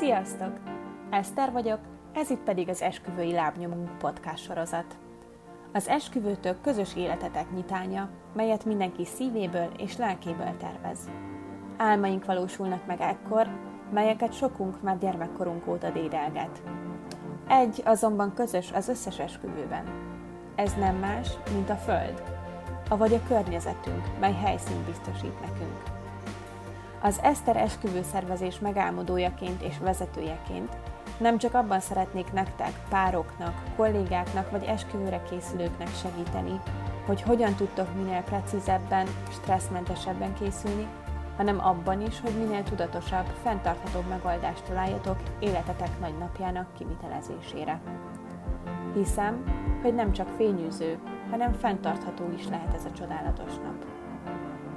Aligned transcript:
Sziasztok! 0.00 0.52
Eszter 1.10 1.52
vagyok, 1.52 1.78
ez 2.12 2.30
itt 2.30 2.42
pedig 2.42 2.68
az 2.68 2.82
Esküvői 2.82 3.32
Lábnyomunk 3.32 3.98
podcast 3.98 4.44
sorozat. 4.44 4.98
Az 5.72 5.88
esküvőtök 5.88 6.60
közös 6.60 6.96
életetek 6.96 7.50
nyitánya, 7.50 8.08
melyet 8.34 8.64
mindenki 8.64 9.04
szívéből 9.04 9.68
és 9.78 9.96
lelkéből 9.96 10.56
tervez. 10.56 10.98
Álmaink 11.76 12.24
valósulnak 12.24 12.86
meg 12.86 13.00
ekkor, 13.00 13.46
melyeket 13.92 14.32
sokunk 14.32 14.82
már 14.82 14.98
gyermekkorunk 14.98 15.66
óta 15.66 15.90
dédelget. 15.90 16.62
Egy 17.48 17.82
azonban 17.84 18.34
közös 18.34 18.72
az 18.72 18.88
összes 18.88 19.18
esküvőben. 19.18 19.84
Ez 20.54 20.74
nem 20.74 20.96
más, 20.96 21.28
mint 21.52 21.70
a 21.70 21.76
Föld, 21.76 22.22
avagy 22.88 23.14
a 23.14 23.26
környezetünk, 23.28 24.18
mely 24.20 24.34
helyszínt 24.34 24.84
biztosít 24.84 25.40
nekünk. 25.40 25.89
Az 27.02 27.20
Eszter 27.22 27.56
esküvőszervezés 27.56 28.58
megálmodójaként 28.58 29.62
és 29.62 29.78
vezetőjeként 29.78 30.76
nem 31.18 31.38
csak 31.38 31.54
abban 31.54 31.80
szeretnék 31.80 32.32
nektek, 32.32 32.72
pároknak, 32.88 33.62
kollégáknak 33.76 34.50
vagy 34.50 34.64
esküvőre 34.64 35.22
készülőknek 35.30 35.88
segíteni, 35.94 36.60
hogy 37.06 37.22
hogyan 37.22 37.54
tudtok 37.54 37.94
minél 37.94 38.22
precízebben, 38.22 39.06
stresszmentesebben 39.30 40.34
készülni, 40.34 40.86
hanem 41.36 41.64
abban 41.64 42.00
is, 42.00 42.20
hogy 42.20 42.38
minél 42.38 42.62
tudatosabb, 42.62 43.26
fenntarthatóbb 43.42 44.08
megoldást 44.08 44.64
találjatok 44.64 45.16
életetek 45.38 46.00
nagy 46.00 46.18
napjának 46.18 46.74
kivitelezésére. 46.74 47.80
Hiszem, 48.94 49.44
hogy 49.82 49.94
nem 49.94 50.12
csak 50.12 50.28
fényűző, 50.36 50.98
hanem 51.30 51.52
fenntartható 51.52 52.30
is 52.36 52.48
lehet 52.48 52.74
ez 52.74 52.84
a 52.84 52.92
csodálatos 52.92 53.54
nap. 53.54 53.99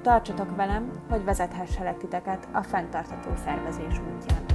Tartsatok 0.04 0.56
velem, 0.56 1.06
hogy 1.10 1.24
vezethesselek 1.24 1.98
titeket 1.98 2.48
a 2.54 2.64
fenntartható 2.64 3.36
szervezés 3.36 4.00
útján. 4.00 4.46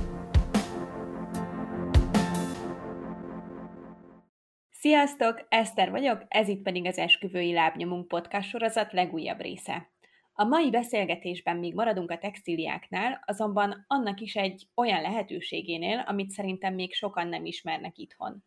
Sziasztok! 4.70 5.46
Eszter 5.48 5.90
vagyok, 5.90 6.24
ez 6.28 6.48
itt 6.48 6.62
pedig 6.62 6.86
az 6.86 6.98
Esküvői 6.98 7.52
Lábnyomunk 7.52 8.08
podcast 8.08 8.48
sorozat 8.48 8.92
legújabb 8.92 9.40
része. 9.40 9.90
A 10.32 10.44
mai 10.44 10.70
beszélgetésben 10.70 11.56
még 11.56 11.74
maradunk 11.74 12.10
a 12.10 12.18
textíliáknál, 12.18 13.22
azonban 13.26 13.84
annak 13.86 14.20
is 14.20 14.36
egy 14.36 14.68
olyan 14.74 15.02
lehetőségénél, 15.02 16.04
amit 16.06 16.30
szerintem 16.30 16.74
még 16.74 16.94
sokan 16.94 17.28
nem 17.28 17.44
ismernek 17.44 17.98
itthon. 17.98 18.44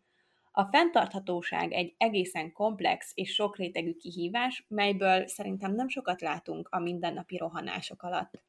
A 0.54 0.64
fenntarthatóság 0.64 1.72
egy 1.72 1.94
egészen 1.98 2.52
komplex 2.52 3.12
és 3.14 3.34
sokrétegű 3.34 3.94
kihívás, 3.94 4.66
melyből 4.68 5.28
szerintem 5.28 5.74
nem 5.74 5.88
sokat 5.88 6.22
látunk 6.22 6.68
a 6.72 6.80
mindennapi 6.80 7.38
rohanások 7.38 8.04
alatt. 8.04 8.44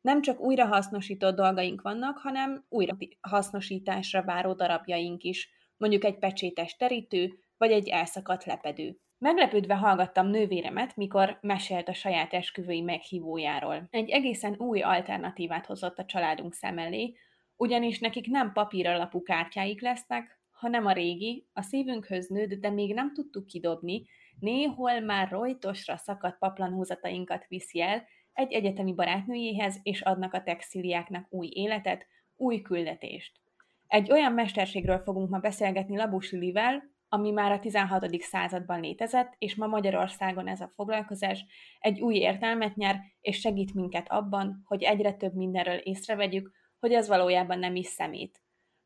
Nem 0.00 0.22
csak 0.22 0.40
újrahasznosított 0.40 1.36
dolgaink 1.36 1.82
vannak, 1.82 2.18
hanem 2.18 2.64
újrahasznosításra 2.68 4.22
váró 4.22 4.52
darabjaink 4.52 5.22
is, 5.22 5.50
mondjuk 5.76 6.04
egy 6.04 6.18
pecsétes 6.18 6.76
terítő, 6.76 7.38
vagy 7.56 7.70
egy 7.70 7.88
elszakadt 7.88 8.44
lepedő. 8.44 8.98
Meglepődve 9.18 9.74
hallgattam 9.74 10.26
nővéremet, 10.26 10.96
mikor 10.96 11.38
mesélt 11.40 11.88
a 11.88 11.94
saját 11.94 12.32
esküvői 12.32 12.80
meghívójáról. 12.80 13.86
Egy 13.90 14.10
egészen 14.10 14.54
új 14.58 14.80
alternatívát 14.80 15.66
hozott 15.66 15.98
a 15.98 16.04
családunk 16.04 16.54
szem 16.54 16.78
elé, 16.78 17.16
ugyanis 17.56 17.98
nekik 17.98 18.26
nem 18.26 18.52
papír 18.52 18.86
alapú 18.86 19.22
kártyáik 19.22 19.80
lesznek, 19.80 20.42
hanem 20.64 20.86
a 20.86 20.92
régi, 20.92 21.46
a 21.52 21.62
szívünkhöz 21.62 22.28
nőtt, 22.28 22.60
de 22.60 22.70
még 22.70 22.94
nem 22.94 23.12
tudtuk 23.12 23.46
kidobni, 23.46 24.02
néhol 24.38 25.00
már 25.00 25.30
rojtosra 25.30 25.96
szakadt 25.96 26.38
paplanhúzatainkat 26.38 27.46
viszi 27.48 27.80
el 27.80 28.04
egy 28.32 28.52
egyetemi 28.52 28.94
barátnőjéhez, 28.94 29.80
és 29.82 30.00
adnak 30.00 30.32
a 30.32 30.42
textíliáknak 30.42 31.26
új 31.30 31.48
életet, 31.52 32.06
új 32.36 32.60
küldetést. 32.60 33.40
Egy 33.86 34.12
olyan 34.12 34.32
mesterségről 34.32 34.98
fogunk 34.98 35.30
ma 35.30 35.38
beszélgetni 35.38 35.96
Labus 35.96 36.30
Lilivel, 36.30 36.82
ami 37.08 37.30
már 37.30 37.52
a 37.52 37.58
16. 37.58 38.20
században 38.20 38.80
létezett, 38.80 39.34
és 39.38 39.54
ma 39.54 39.66
Magyarországon 39.66 40.48
ez 40.48 40.60
a 40.60 40.72
foglalkozás 40.74 41.44
egy 41.80 42.00
új 42.00 42.14
értelmet 42.14 42.76
nyer, 42.76 43.00
és 43.20 43.38
segít 43.38 43.74
minket 43.74 44.10
abban, 44.10 44.62
hogy 44.64 44.82
egyre 44.82 45.12
több 45.12 45.34
mindenről 45.34 45.76
észrevegyük, 45.76 46.50
hogy 46.80 46.94
az 46.94 47.08
valójában 47.08 47.58
nem 47.58 47.76
is 47.76 47.86
szemét. 47.86 48.43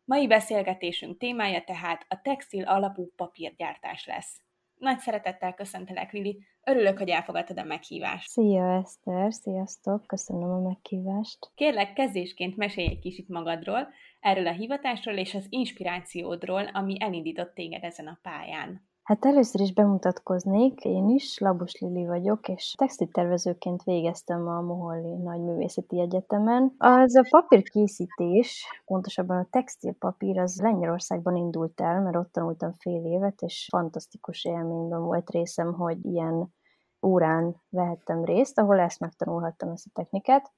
Mai 0.09 0.27
beszélgetésünk 0.27 1.19
témája 1.19 1.65
tehát 1.65 2.05
a 2.09 2.21
textil 2.23 2.65
alapú 2.65 3.13
papírgyártás 3.17 4.07
lesz. 4.07 4.41
Nagy 4.75 4.99
szeretettel 4.99 5.55
köszöntelek, 5.55 6.13
Lili. 6.13 6.47
Örülök, 6.65 6.99
hogy 6.99 7.09
elfogadtad 7.09 7.59
a 7.59 7.65
meghívást. 7.65 8.29
Szia, 8.29 8.77
Eszter! 8.77 9.33
Sziasztok! 9.33 10.07
Köszönöm 10.07 10.51
a 10.51 10.61
meghívást. 10.61 11.39
Kérlek, 11.55 11.93
kezdésként 11.93 12.57
mesélj 12.57 12.89
egy 12.89 12.99
kicsit 12.99 13.29
magadról, 13.29 13.89
erről 14.21 14.47
a 14.47 14.53
hivatásról 14.53 15.17
és 15.17 15.35
az 15.35 15.47
inspirációdról, 15.49 16.67
ami 16.67 16.97
elindított 17.01 17.55
téged 17.55 17.85
ezen 17.85 18.07
a 18.07 18.19
pályán. 18.23 18.88
Hát 19.09 19.25
először 19.25 19.61
is 19.61 19.73
bemutatkoznék, 19.73 20.85
én 20.85 21.09
is, 21.09 21.39
Labus 21.39 21.81
Lili 21.81 22.07
vagyok, 22.07 22.49
és 22.49 22.75
textiltervezőként 22.79 23.83
végeztem 23.83 24.49
a 24.49 24.61
Moholli 24.61 25.17
Nagyművészeti 25.17 26.01
Egyetemen. 26.01 26.75
Az 26.79 27.17
a 27.17 27.27
papírkészítés, 27.31 28.67
pontosabban 28.85 29.37
a 29.37 29.47
textilpapír, 29.51 30.39
az 30.39 30.61
Lengyelországban 30.61 31.37
indult 31.37 31.81
el, 31.81 32.01
mert 32.01 32.17
ott 32.17 32.33
tanultam 32.33 32.73
fél 32.73 33.05
évet, 33.05 33.41
és 33.41 33.67
fantasztikus 33.71 34.45
élményben 34.45 35.03
volt 35.03 35.31
részem, 35.31 35.73
hogy 35.75 36.05
ilyen 36.05 36.55
órán 37.03 37.57
vehettem 37.69 38.25
részt, 38.25 38.59
ahol 38.59 38.79
ezt 38.79 39.01
megtanulhattam, 39.01 39.71
ezt 39.71 39.87
a 39.87 39.91
technikát. 39.95 40.53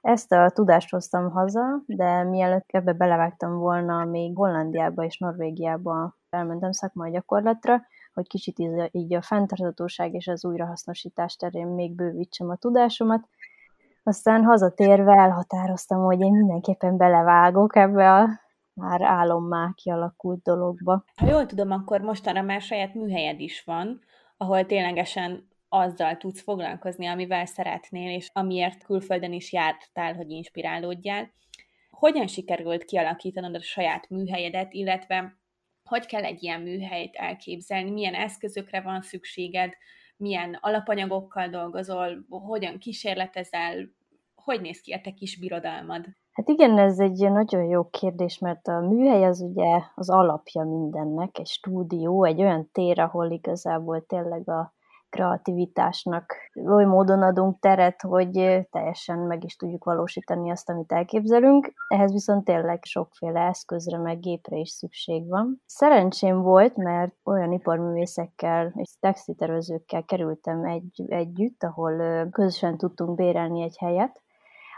Ezt 0.00 0.32
a 0.32 0.50
tudást 0.50 0.90
hoztam 0.90 1.30
haza, 1.30 1.82
de 1.86 2.24
mielőtt 2.24 2.68
ebbe 2.68 2.92
belevágtam 2.92 3.58
volna, 3.58 4.04
még 4.04 4.36
Hollandiába 4.36 5.04
és 5.04 5.18
Norvégiába 5.18 6.18
elmentem 6.30 6.72
szakmai 6.72 7.10
gyakorlatra, 7.10 7.82
hogy 8.12 8.26
kicsit 8.26 8.58
így 8.90 9.14
a 9.14 9.22
fenntarthatóság 9.22 10.14
és 10.14 10.26
az 10.26 10.44
újrahasznosítás 10.44 11.36
terén 11.36 11.66
még 11.66 11.94
bővítsem 11.94 12.50
a 12.50 12.56
tudásomat. 12.56 13.28
Aztán 14.02 14.44
hazatérve 14.44 15.12
elhatároztam, 15.12 16.04
hogy 16.04 16.20
én 16.20 16.32
mindenképpen 16.32 16.96
belevágok 16.96 17.76
ebbe 17.76 18.14
a 18.14 18.28
már 18.72 19.02
álommá 19.02 19.72
kialakult 19.74 20.42
dologba. 20.42 21.04
Ha 21.16 21.26
jól 21.26 21.46
tudom, 21.46 21.70
akkor 21.70 22.00
mostanra 22.00 22.42
már 22.42 22.60
saját 22.60 22.94
műhelyed 22.94 23.40
is 23.40 23.62
van, 23.64 24.00
ahol 24.36 24.66
ténylegesen 24.66 25.48
azzal 25.68 26.16
tudsz 26.16 26.42
foglalkozni, 26.42 27.06
amivel 27.06 27.46
szeretnél, 27.46 28.14
és 28.14 28.30
amiért 28.32 28.84
külföldön 28.84 29.32
is 29.32 29.52
jártál, 29.52 30.14
hogy 30.14 30.30
inspirálódjál. 30.30 31.30
Hogyan 31.90 32.26
sikerült 32.26 32.84
kialakítanod 32.84 33.54
a 33.54 33.60
saját 33.60 34.08
műhelyedet, 34.08 34.72
illetve 34.72 35.39
hogy 35.90 36.06
kell 36.06 36.22
egy 36.22 36.42
ilyen 36.42 36.60
műhelyt 36.60 37.14
elképzelni, 37.14 37.90
milyen 37.90 38.14
eszközökre 38.14 38.80
van 38.80 39.00
szükséged, 39.00 39.72
milyen 40.16 40.58
alapanyagokkal 40.60 41.48
dolgozol, 41.48 42.26
hogyan 42.28 42.78
kísérletezel, 42.78 43.88
hogy 44.34 44.60
néz 44.60 44.80
ki 44.80 44.92
a 44.92 45.00
te 45.00 45.10
kis 45.10 45.38
birodalmad? 45.38 46.04
Hát 46.32 46.48
igen, 46.48 46.78
ez 46.78 46.98
egy 46.98 47.30
nagyon 47.30 47.64
jó 47.64 47.88
kérdés, 47.88 48.38
mert 48.38 48.66
a 48.66 48.80
műhely 48.80 49.24
az 49.24 49.40
ugye 49.40 49.80
az 49.94 50.10
alapja 50.10 50.64
mindennek, 50.64 51.38
egy 51.38 51.46
stúdió, 51.46 52.24
egy 52.24 52.40
olyan 52.40 52.70
tér, 52.72 53.00
ahol 53.00 53.30
igazából 53.30 54.06
tényleg 54.06 54.48
a 54.48 54.74
kreativitásnak 55.10 56.34
oly 56.66 56.84
módon 56.84 57.22
adunk 57.22 57.58
teret, 57.58 58.00
hogy 58.00 58.30
teljesen 58.70 59.18
meg 59.18 59.44
is 59.44 59.56
tudjuk 59.56 59.84
valósítani 59.84 60.50
azt, 60.50 60.70
amit 60.70 60.92
elképzelünk. 60.92 61.72
Ehhez 61.88 62.12
viszont 62.12 62.44
tényleg 62.44 62.84
sokféle 62.84 63.40
eszközre, 63.40 63.98
meg 63.98 64.20
gépre 64.20 64.56
is 64.56 64.68
szükség 64.68 65.28
van. 65.28 65.62
Szerencsém 65.66 66.42
volt, 66.42 66.76
mert 66.76 67.14
olyan 67.24 67.52
iparművészekkel 67.52 68.72
és 68.76 68.90
textiltervezőkkel 69.00 70.04
kerültem 70.04 70.64
egy, 70.64 71.04
együtt, 71.08 71.62
ahol 71.62 72.26
közösen 72.30 72.76
tudtunk 72.76 73.14
bérelni 73.14 73.62
egy 73.62 73.76
helyet, 73.78 74.22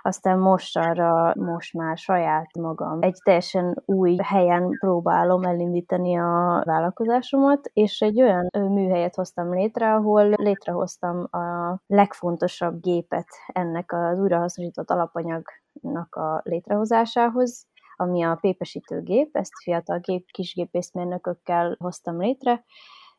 aztán 0.02 0.38
most 0.38 0.78
arra, 0.78 1.32
most 1.34 1.75
már 1.75 1.96
saját 1.96 2.56
magam. 2.58 3.02
Egy 3.02 3.19
teljesen 3.25 3.82
új 3.84 4.16
helyen 4.22 4.76
próbálom 4.81 5.43
elindítani 5.43 6.19
a 6.19 6.62
vállalkozásomat, 6.64 7.70
és 7.72 8.00
egy 8.00 8.22
olyan 8.22 8.49
műhelyet 8.52 9.14
hoztam 9.14 9.54
létre, 9.54 9.94
ahol 9.94 10.28
létrehoztam 10.28 11.26
a 11.31 11.76
legfontosabb 11.87 12.81
gépet 12.81 13.28
ennek 13.46 13.93
az 13.93 14.19
újrahasznosított 14.19 14.90
alapanyagnak 14.90 16.14
a 16.14 16.40
létrehozásához, 16.44 17.66
ami 17.96 18.22
a 18.22 18.38
pépesítőgép, 18.40 19.37
ezt 19.37 19.52
fiatal 19.62 19.98
gép, 19.98 20.26
kisgépészmérnökökkel 20.31 21.76
hoztam 21.78 22.20
létre, 22.20 22.64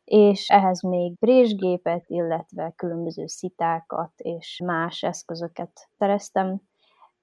és 0.04 0.48
ehhez 0.48 0.82
még 0.82 1.18
brésgépet, 1.18 2.04
illetve 2.06 2.72
különböző 2.76 3.26
szitákat 3.26 4.12
és 4.16 4.60
más 4.64 5.02
eszközöket 5.02 5.70
szereztem, 5.98 6.60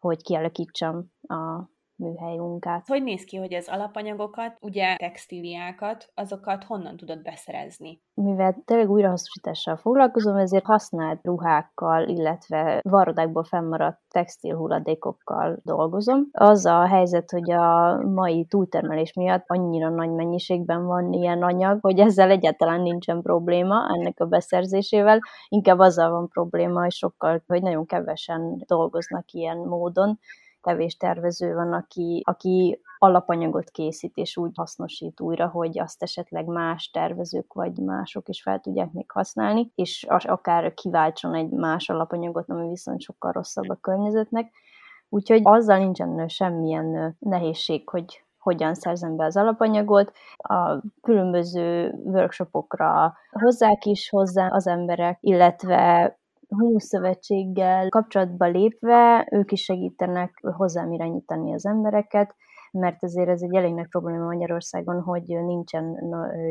hogy 0.02 0.22
kialakítsam 0.22 1.12
a 1.22 1.70
műhely 2.02 2.38
munkát. 2.38 2.88
Hogy 2.88 3.04
néz 3.04 3.24
ki, 3.24 3.38
hogy 3.38 3.54
az 3.54 3.68
alapanyagokat, 3.68 4.58
ugye 4.60 4.96
textíliákat, 4.96 6.12
azokat 6.14 6.64
honnan 6.64 6.98
tudod 6.98 7.22
beszerezni? 7.22 8.02
Mivel 8.14 8.62
tényleg 8.66 8.90
újrahasznosítással 8.90 9.76
foglalkozom, 9.76 10.36
ezért 10.36 10.66
használt 10.66 11.20
ruhákkal, 11.24 12.08
illetve 12.08 12.80
varrodákból 12.84 13.44
fennmaradt 13.44 14.00
textil 14.10 14.56
hulladékokkal 14.56 15.60
dolgozom. 15.64 16.28
Az 16.32 16.66
a 16.66 16.88
helyzet, 16.88 17.32
hogy 17.32 17.52
a 17.52 17.98
mai 18.04 18.46
túltermelés 18.46 19.14
miatt 19.14 19.44
annyira 19.48 19.90
nagy 19.90 20.12
mennyiségben 20.12 20.86
van 20.86 21.14
ilyen 21.14 21.44
anyag, 21.44 21.78
hogy 21.82 22.00
ezzel 22.00 22.30
egyáltalán 22.30 22.82
nincsen 22.82 23.22
probléma 23.22 23.76
ennek 23.94 24.20
a 24.20 24.26
beszerzésével, 24.26 25.20
inkább 25.48 25.80
azzal 25.80 26.12
van 26.12 26.28
probléma, 26.28 26.82
hogy 26.82 26.92
sokkal, 26.92 27.44
hogy 27.48 27.62
nagyon 27.62 27.86
kevesen 27.86 28.64
dolgoznak 28.68 29.32
ilyen 29.32 29.58
módon, 29.58 30.20
kevés 30.62 30.98
tervező 30.98 31.54
van, 31.54 31.74
aki, 31.74 32.22
aki 32.26 32.82
alapanyagot 32.98 33.70
készít, 33.70 34.18
és 34.18 34.38
úgy 34.38 34.52
hasznosít 34.56 35.20
újra, 35.20 35.48
hogy 35.48 35.80
azt 35.80 36.04
esetleg 36.04 36.46
más 36.46 36.90
tervezők 36.90 37.54
vagy 37.54 37.78
mások 37.78 38.30
is 38.30 38.42
fel 38.42 38.60
tudják 38.60 38.92
még 38.92 39.12
használni, 39.12 39.72
és 39.76 40.06
akár 40.08 40.74
kiváltson 40.74 41.36
egy 41.36 41.50
más 41.50 41.90
alapanyagot, 41.90 42.50
ami 42.50 42.68
viszont 42.68 43.02
sokkal 43.02 43.32
rosszabb 43.32 43.70
a 43.70 43.76
környezetnek. 43.82 44.52
Úgyhogy 45.10 45.42
azzal 45.44 45.78
nincsen 45.78 46.28
semmilyen 46.28 47.16
nehézség, 47.20 47.90
hogy 47.90 48.24
hogyan 48.40 48.74
szerzem 48.74 49.16
be 49.16 49.26
az 49.26 49.38
alapanyagot. 49.38 50.12
A 50.38 50.82
különböző 51.02 51.96
workshopokra 52.04 53.14
hozzák 53.32 53.86
is 53.86 54.10
hozzá 54.10 54.48
az 54.48 54.68
emberek, 54.68 55.18
illetve 55.22 56.16
húszszövetséggel 56.58 57.90
kapcsolatba 57.90 58.46
lépve 58.46 59.28
ők 59.32 59.52
is 59.52 59.64
segítenek 59.64 60.40
hozzám 60.42 60.92
irányítani 60.92 61.54
az 61.54 61.66
embereket, 61.66 62.36
mert 62.72 63.04
ezért 63.04 63.30
ez 63.30 63.42
egy 63.42 63.56
elég 63.56 63.74
nagy 63.74 63.88
probléma 63.88 64.26
Magyarországon, 64.26 65.02
hogy 65.02 65.24
nincsen 65.24 65.98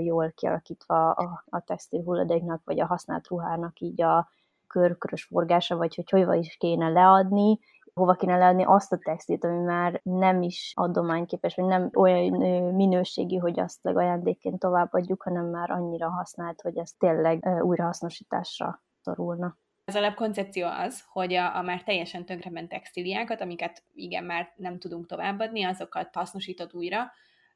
jól 0.04 0.32
kialakítva 0.34 1.10
a, 1.10 1.44
a 1.46 1.60
textil 1.60 2.02
hulladéknak, 2.02 2.60
vagy 2.64 2.80
a 2.80 2.86
használt 2.86 3.28
ruhának 3.28 3.80
így 3.80 4.02
a 4.02 4.28
körkörös 4.66 5.24
forgása, 5.24 5.76
vagy 5.76 5.94
hogy 5.94 6.10
hova 6.10 6.34
is 6.34 6.56
kéne 6.56 6.88
leadni, 6.88 7.58
hova 7.94 8.14
kéne 8.14 8.36
leadni 8.36 8.64
azt 8.64 8.92
a 8.92 8.98
textilt, 8.98 9.44
ami 9.44 9.58
már 9.58 10.00
nem 10.02 10.42
is 10.42 10.72
adományképes, 10.76 11.54
vagy 11.54 11.64
nem 11.64 11.90
olyan 11.94 12.32
minőségi, 12.74 13.36
hogy 13.36 13.60
azt 13.60 13.86
ajándékként 13.86 14.58
továbbadjuk, 14.58 15.22
hanem 15.22 15.46
már 15.46 15.70
annyira 15.70 16.10
használt, 16.10 16.60
hogy 16.60 16.78
ez 16.78 16.90
tényleg 16.98 17.62
újrahasznosításra 17.62 18.82
szorulna. 19.00 19.56
Az 19.90 19.96
alapkoncepció 19.96 20.66
az, 20.66 21.04
hogy 21.12 21.34
a, 21.34 21.56
a 21.56 21.62
már 21.62 21.82
teljesen 21.82 22.24
tönkrement 22.24 22.68
textíliákat, 22.68 23.40
amiket 23.40 23.82
igen, 23.94 24.24
már 24.24 24.52
nem 24.56 24.78
tudunk 24.78 25.06
továbbadni, 25.06 25.64
azokat 25.64 26.14
hasznosítod 26.14 26.70
újra. 26.72 27.10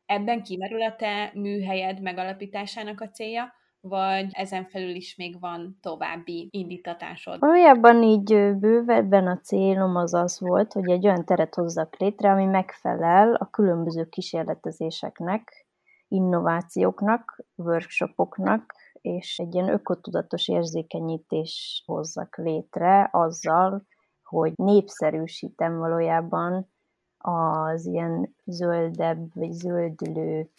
Ebben 0.07 0.43
kimerül 0.43 0.83
a 0.83 0.97
te 0.97 1.31
műhelyed 1.35 2.01
megalapításának 2.01 3.01
a 3.01 3.09
célja, 3.09 3.53
vagy 3.81 4.27
ezen 4.33 4.65
felül 4.65 4.95
is 4.95 5.17
még 5.17 5.41
van 5.41 5.79
további 5.83 6.49
indítatásod? 6.51 7.39
Valójában 7.39 8.03
így 8.03 8.57
bővebben 8.59 9.27
a 9.27 9.39
célom 9.39 9.97
az 9.97 10.15
az 10.15 10.41
volt, 10.41 10.73
hogy 10.73 10.91
egy 10.91 11.07
olyan 11.07 11.25
teret 11.25 11.55
hozzak 11.55 11.97
létre, 11.97 12.31
ami 12.31 12.45
megfelel 12.45 13.35
a 13.35 13.51
különböző 13.51 14.05
kísérletezéseknek, 14.05 15.67
innovációknak, 16.09 17.45
workshopoknak, 17.55 18.75
és 19.05 19.39
egy 19.39 19.55
ilyen 19.55 19.69
ökotudatos 19.69 20.49
érzékenyítés 20.49 21.83
hozzak 21.87 22.37
létre 22.37 23.09
azzal, 23.13 23.87
hogy 24.23 24.53
népszerűsítem 24.57 25.79
valójában 25.79 26.73
az 27.19 27.87
ilyen 27.87 28.35
zöldebb 28.45 29.35
vagy 29.35 29.53
zöldülő 29.53 30.51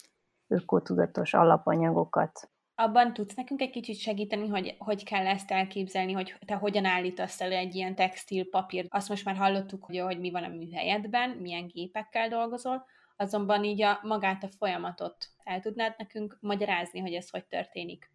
ökotudatos 0.48 1.34
alapanyagokat. 1.34 2.50
Abban 2.74 3.12
tudsz 3.12 3.34
nekünk 3.34 3.60
egy 3.60 3.70
kicsit 3.70 3.98
segíteni, 3.98 4.48
hogy 4.48 4.74
hogy 4.78 5.04
kell 5.04 5.26
ezt 5.26 5.50
elképzelni, 5.50 6.12
hogy 6.12 6.34
te 6.46 6.54
hogyan 6.54 6.84
állítasz 6.84 7.40
elő 7.40 7.54
egy 7.54 7.74
ilyen 7.74 7.94
textil 7.94 8.48
papírt? 8.50 8.86
Azt 8.90 9.08
most 9.08 9.24
már 9.24 9.36
hallottuk, 9.36 9.84
hogy, 9.84 9.98
hogy 9.98 10.18
mi 10.18 10.30
van 10.30 10.44
a 10.44 10.48
műhelyedben, 10.48 11.30
milyen 11.30 11.66
gépekkel 11.66 12.28
dolgozol, 12.28 12.84
azonban 13.16 13.64
így 13.64 13.82
a 13.82 14.00
magát 14.02 14.42
a 14.42 14.48
folyamatot 14.58 15.16
el 15.44 15.60
tudnád 15.60 15.94
nekünk 15.98 16.38
magyarázni, 16.40 17.00
hogy 17.00 17.12
ez 17.12 17.30
hogy 17.30 17.44
történik? 17.44 18.14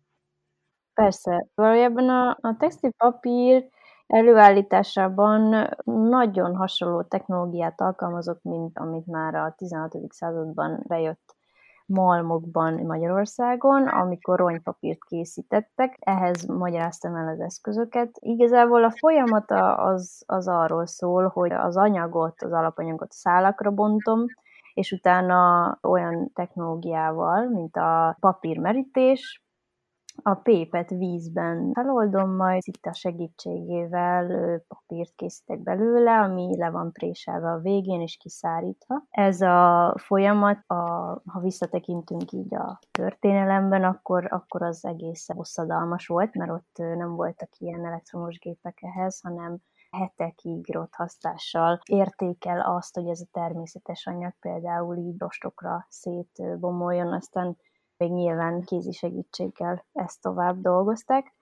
Persze, 0.94 1.48
valójában 1.56 2.10
a, 2.10 2.38
a 2.42 2.56
textilpapír 2.60 3.68
előállításában 4.08 5.70
nagyon 5.86 6.56
hasonló 6.56 7.02
technológiát 7.02 7.82
alkalmazok, 7.82 8.42
mint 8.42 8.78
amit 8.78 9.06
már 9.06 9.36
a 9.36 9.54
16. 9.58 9.98
században 10.10 10.84
bejött 10.88 11.36
malmokban 11.86 12.74
Magyarországon, 12.74 13.88
amikor 13.88 14.40
ronypapírt 14.40 15.04
készítettek. 15.04 15.98
Ehhez 16.00 16.46
magyaráztam 16.46 17.16
el 17.16 17.28
az 17.28 17.40
eszközöket. 17.40 18.10
Igazából 18.20 18.84
a 18.84 18.92
folyamata 18.92 19.76
az, 19.76 20.24
az 20.26 20.48
arról 20.48 20.86
szól, 20.86 21.28
hogy 21.28 21.52
az 21.52 21.78
anyagot, 21.78 22.42
az 22.42 22.52
alapanyagot 22.52 23.12
szálakra 23.12 23.72
bontom, 23.72 24.26
és 24.74 24.92
utána 24.92 25.78
olyan 25.82 26.32
technológiával, 26.34 27.50
mint 27.50 27.76
a 27.76 28.18
papírmerítés, 28.20 29.44
a 30.24 30.34
pépet 30.34 30.90
vízben 30.90 31.72
feloldom, 31.74 32.36
majd 32.36 32.62
itt 32.66 32.86
a 32.86 32.94
segítségével 32.94 34.60
papírt 34.68 35.14
készítek 35.16 35.60
belőle, 35.60 36.20
ami 36.20 36.58
le 36.58 36.70
van 36.70 36.92
préselve 36.92 37.52
a 37.52 37.60
végén 37.60 38.02
és 38.02 38.18
kiszárítva. 38.18 39.04
Ez 39.10 39.42
a 39.42 39.94
folyamat, 39.98 40.58
a, 40.68 40.74
ha 41.26 41.40
visszatekintünk 41.42 42.32
így 42.32 42.56
a 42.56 42.80
történelemben, 42.92 43.84
akkor, 43.84 44.28
akkor 44.30 44.62
az 44.62 44.86
egész 44.86 45.28
hosszadalmas 45.34 46.08
volt, 46.08 46.36
mert 46.36 46.52
ott 46.52 46.76
nem 46.78 47.16
voltak 47.16 47.50
ilyen 47.58 47.86
elektromos 47.86 48.40
gépek 48.40 48.78
ehhez, 48.82 49.22
hanem 49.22 49.58
hetekig 49.92 50.74
rothasztással 50.74 51.80
értékel 51.86 52.62
azt, 52.62 52.96
hogy 52.96 53.08
ez 53.08 53.22
a 53.22 53.30
természetes 53.32 54.08
anyag 54.08 54.34
például 54.40 54.98
így 54.98 55.20
rostokra 55.20 55.86
szétbomoljon, 55.90 57.14
aztán 57.14 57.58
még 58.02 58.12
nyilván 58.12 58.62
kézi 58.62 58.92
segítséggel 58.92 59.86
ezt 59.94 60.22
tovább 60.22 60.62
dolgozták. 60.62 61.34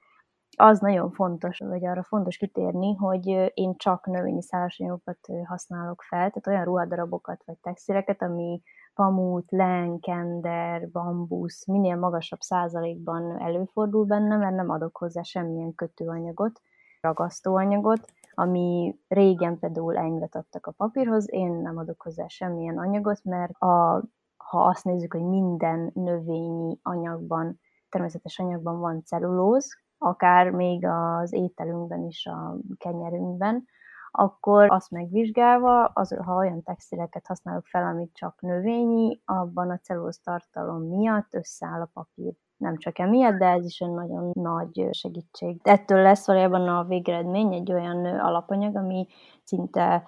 Az 0.57 0.79
nagyon 0.79 1.11
fontos, 1.11 1.59
vagy 1.59 1.85
arra 1.85 2.03
fontos 2.03 2.37
kitérni, 2.37 2.95
hogy 2.95 3.51
én 3.53 3.75
csak 3.77 4.05
növényi 4.05 4.41
szálasanyagokat 4.41 5.17
használok 5.45 6.01
fel, 6.01 6.17
tehát 6.17 6.47
olyan 6.47 6.63
ruhadarabokat 6.63 7.43
vagy 7.45 7.57
textileket, 7.57 8.21
ami 8.21 8.61
pamut, 8.93 9.51
len, 9.51 9.99
kender, 9.99 10.89
bambusz, 10.91 11.67
minél 11.67 11.95
magasabb 11.95 12.39
százalékban 12.39 13.41
előfordul 13.41 14.05
benne, 14.05 14.37
mert 14.37 14.55
nem 14.55 14.69
adok 14.69 14.97
hozzá 14.97 15.21
semmilyen 15.21 15.75
kötőanyagot, 15.75 16.61
ragasztóanyagot, 17.01 18.05
ami 18.33 18.99
régen 19.07 19.59
például 19.59 19.97
enyvet 19.97 20.35
adtak 20.35 20.67
a 20.67 20.71
papírhoz, 20.71 21.33
én 21.33 21.51
nem 21.51 21.77
adok 21.77 22.01
hozzá 22.01 22.27
semmilyen 22.27 22.77
anyagot, 22.77 23.23
mert 23.23 23.51
a 23.51 24.03
ha 24.49 24.63
azt 24.63 24.83
nézzük, 24.83 25.13
hogy 25.13 25.23
minden 25.23 25.91
növényi 25.93 26.79
anyagban, 26.83 27.59
természetes 27.89 28.39
anyagban 28.39 28.79
van 28.79 29.03
cellulóz, 29.03 29.67
akár 29.97 30.49
még 30.49 30.85
az 30.85 31.33
ételünkben 31.33 32.03
is, 32.03 32.25
a 32.25 32.57
kenyerünkben, 32.77 33.65
akkor 34.11 34.71
azt 34.71 34.91
megvizsgálva, 34.91 35.85
az, 35.85 36.15
ha 36.25 36.35
olyan 36.35 36.63
textileket 36.63 37.27
használok 37.27 37.65
fel, 37.65 37.83
amit 37.83 38.13
csak 38.13 38.41
növényi, 38.41 39.21
abban 39.25 39.69
a 39.69 39.77
cellulóz 39.77 40.19
tartalom 40.19 40.81
miatt 40.81 41.33
összeáll 41.33 41.81
a 41.81 41.89
papír. 41.93 42.33
Nem 42.57 42.77
csak 42.77 42.99
emiatt, 42.99 43.37
de 43.37 43.45
ez 43.45 43.65
is 43.65 43.79
egy 43.79 43.91
nagyon 43.91 44.31
nagy 44.33 44.87
segítség. 44.91 45.59
Ettől 45.63 46.01
lesz 46.01 46.27
valójában 46.27 46.67
a 46.67 46.83
végeredmény 46.83 47.53
egy 47.53 47.71
olyan 47.71 48.05
alapanyag, 48.05 48.75
ami 48.75 49.07
szinte 49.43 50.03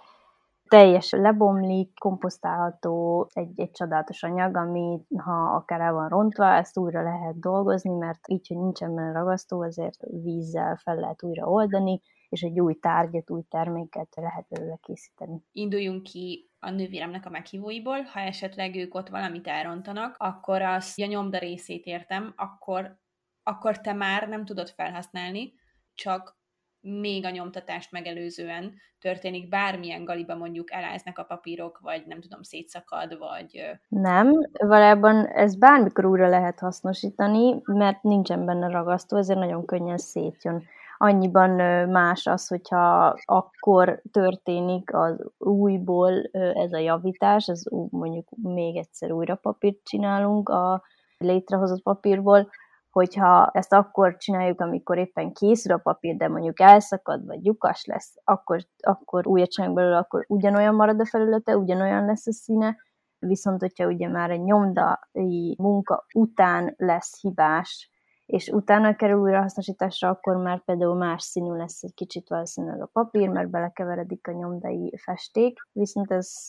teljesen 0.72 1.22
lebomlik, 1.22 2.00
komposztálható, 2.00 3.28
egy, 3.34 3.60
egy 3.60 3.72
csodálatos 3.72 4.24
anyag, 4.24 4.56
ami 4.56 5.00
ha 5.18 5.56
akár 5.56 5.82
el 5.82 5.94
van 5.94 6.10
rontva, 6.10 6.54
ezt 6.54 6.78
újra 6.78 7.04
lehet 7.04 7.40
dolgozni, 7.40 7.94
mert 7.94 8.20
így, 8.28 8.48
hogy 8.48 8.58
nincsen 8.58 8.96
benne 8.96 9.12
ragasztó, 9.12 9.64
ezért 9.64 10.04
vízzel 10.24 10.76
fel 10.76 10.96
lehet 10.96 11.24
újra 11.24 11.46
oldani, 11.46 12.02
és 12.30 12.42
egy 12.42 12.60
új 12.60 12.74
tárgyat, 12.74 13.30
új 13.30 13.42
terméket 13.50 14.16
lehet 14.16 14.46
belőle 14.50 14.78
készíteni. 14.82 15.44
Induljunk 15.52 16.04
ki 16.04 16.50
a 16.60 16.70
nővéremnek 16.70 17.26
a 17.26 17.30
meghívóiból, 17.30 18.02
ha 18.02 18.20
esetleg 18.20 18.76
ők 18.76 18.96
ott 18.96 19.10
valamit 19.10 19.48
elrontanak, 19.48 20.16
akkor 20.18 20.62
azt 20.62 21.00
a 21.00 21.06
nyomda 21.06 21.38
részét 21.38 21.86
értem, 21.86 22.34
akkor, 22.36 22.98
akkor 23.44 23.82
te 23.82 23.94
már 23.94 24.28
nem 24.28 24.46
tudod 24.46 24.70
felhasználni, 24.70 25.54
csak 25.94 26.41
még 26.82 27.26
a 27.26 27.30
nyomtatást 27.30 27.92
megelőzően 27.92 28.74
történik 29.00 29.50
bármilyen 29.50 30.04
galiba 30.04 30.36
mondjuk 30.36 30.72
eláznak 30.72 31.18
a 31.18 31.24
papírok, 31.24 31.80
vagy 31.82 32.04
nem 32.06 32.22
tudom, 32.22 32.42
szétszakad, 32.42 33.18
vagy... 33.18 33.62
Nem, 33.88 34.50
valójában 34.58 35.26
ez 35.26 35.56
bármikor 35.56 36.06
újra 36.06 36.28
lehet 36.28 36.60
hasznosítani, 36.60 37.62
mert 37.64 38.04
nincsen 38.04 38.46
benne 38.46 38.68
ragasztó, 38.68 39.18
ezért 39.18 39.40
nagyon 39.40 39.66
könnyen 39.66 39.98
szétjön. 39.98 40.64
annyiban 40.98 41.50
más 41.90 42.28
az, 42.28 42.48
hogyha 42.48 43.16
akkor 43.26 44.02
történik 44.12 44.94
az 44.94 45.26
újból 45.38 46.30
ez 46.54 46.74
a 46.74 46.78
javítás, 46.78 47.48
ez 47.48 47.64
mondjuk 47.90 48.28
még 48.42 48.78
egyszer 48.78 49.12
újra 49.12 49.36
papírt 49.36 49.84
csinálunk 49.84 50.50
a 50.50 50.84
létrehozott 51.18 51.82
papírból, 51.84 52.50
hogyha 52.92 53.50
ezt 53.54 53.74
akkor 53.74 54.18
csináljuk, 54.18 54.62
amikor 54.62 54.98
éppen 54.98 55.34
készül 55.34 55.74
a 55.74 55.78
papír, 55.78 56.18
de 56.18 56.28
mondjuk 56.28 56.60
elszakad, 56.60 57.26
vagy 57.26 57.46
lyukas 57.46 57.86
lesz, 57.86 58.16
akkor, 58.24 58.66
akkor 58.80 59.28
újat 59.28 59.50
csinálunk 59.50 59.80
belőle, 59.80 59.98
akkor 59.98 60.26
ugyanolyan 60.28 60.76
marad 60.76 61.00
a 61.00 61.06
felülete, 61.06 61.58
ugyanolyan 61.58 62.06
lesz 62.06 62.28
a 62.28 62.32
színe, 62.32 62.78
viszont 63.20 63.60
hogyha 63.60 63.86
ugye 63.86 64.08
már 64.08 64.30
egy 64.30 64.42
nyomdai 64.42 65.56
munka 65.60 66.06
után 66.14 66.74
lesz 66.78 67.22
hibás, 67.22 67.90
és 68.26 68.48
utána 68.48 68.96
kerül 68.96 69.22
újrahasznosításra, 69.22 70.10
akkor 70.10 70.36
már 70.36 70.64
például 70.64 70.96
más 70.96 71.24
színű 71.24 71.58
lesz 71.58 71.84
egy 71.84 71.94
kicsit 71.94 72.30
valószínűleg 72.30 72.82
a 72.82 72.90
papír, 72.94 73.30
mert 73.30 73.50
belekeveredik 73.50 74.28
a 74.28 74.32
nyomdai 74.32 74.94
festék, 75.04 75.60
viszont 75.72 76.12
ez, 76.12 76.48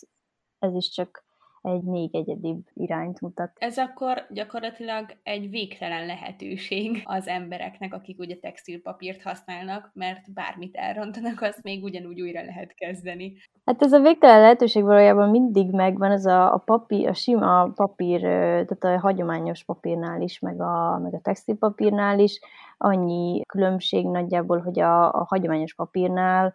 ez 0.59 0.75
is 0.75 0.91
csak 0.91 1.25
egy 1.63 1.83
még 1.83 2.15
egyedibb 2.15 2.67
irányt 2.75 3.21
mutat. 3.21 3.51
Ez 3.59 3.79
akkor 3.79 4.27
gyakorlatilag 4.31 5.07
egy 5.23 5.51
végtelen 5.51 6.07
lehetőség 6.07 7.03
az 7.05 7.29
embereknek, 7.29 7.95
akik 7.95 8.19
ugye 8.19 8.37
textilpapírt 8.37 9.23
használnak, 9.23 9.91
mert 9.95 10.33
bármit 10.33 10.77
elrontanak, 10.77 11.41
azt 11.41 11.63
még 11.63 11.83
ugyanúgy 11.83 12.21
újra 12.21 12.43
lehet 12.43 12.75
kezdeni. 12.75 13.37
Hát 13.65 13.83
ez 13.83 13.93
a 13.93 14.01
végtelen 14.01 14.41
lehetőség 14.41 14.83
valójában 14.83 15.31
mindig 15.31 15.71
megvan, 15.71 16.11
ez 16.11 16.27
a, 16.27 16.55
a 16.55 16.59
papír, 16.59 17.09
a 17.09 17.15
sima 17.15 17.73
papír, 17.75 18.21
tehát 18.21 18.85
a 18.85 18.99
hagyományos 18.99 19.65
papírnál 19.65 20.21
is, 20.21 20.39
meg 20.39 20.61
a, 20.61 20.99
meg 20.99 21.15
a 21.15 21.21
textilpapírnál 21.21 22.19
is, 22.19 22.41
annyi 22.79 23.43
különbség 23.47 24.07
nagyjából, 24.07 24.59
hogy 24.59 24.81
a, 24.81 25.13
a 25.13 25.25
hagyományos 25.29 25.75
papírnál, 25.75 26.55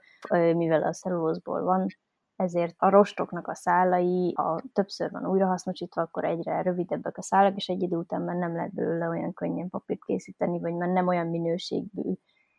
mivel 0.56 0.84
a 0.84 0.92
cellulózból 0.92 1.64
van, 1.64 1.86
ezért 2.38 2.76
a 2.78 2.90
rostoknak 2.90 3.48
a 3.48 3.56
szálai, 3.56 4.34
ha 4.36 4.62
többször 4.74 5.12
van 5.12 5.26
újrahasznosítva, 5.26 6.02
akkor 6.02 6.24
egyre 6.24 6.62
rövidebbek 6.62 7.18
a 7.18 7.22
szálak, 7.22 7.56
és 7.56 7.68
egy 7.68 7.82
idő 7.82 7.96
után 7.96 8.22
már 8.22 8.36
nem 8.36 8.56
lehet 8.56 8.74
belőle 8.74 9.08
olyan 9.08 9.34
könnyen 9.34 9.70
papírt 9.70 10.06
készíteni, 10.06 10.60
vagy 10.60 10.74
már 10.74 10.90
nem 10.90 11.08
olyan 11.08 11.28
minőségű, 11.28 12.14